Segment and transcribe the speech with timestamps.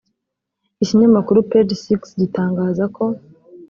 [0.83, 3.03] Ikinyamakuru Page Six gitangaza ko